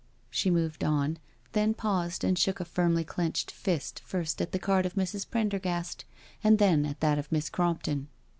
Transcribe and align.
She 0.31 0.49
moved 0.49 0.83
on, 0.83 1.19
then 1.51 1.75
paused 1.75 2.23
and 2.23 2.35
shook 2.35 2.59
a 2.59 2.65
firmly 2.65 3.03
clenched 3.03 3.51
fist, 3.51 4.01
first 4.03 4.41
at 4.41 4.51
the 4.51 4.57
card 4.57 4.83
of 4.87 4.95
Mrs. 4.95 5.29
Prendergast, 5.29 6.05
and 6.43 6.57
then 6.57 6.87
at 6.87 7.01
that 7.01 7.19
of 7.19 7.31
Miss 7.31 7.51
Crompton. 7.51 8.07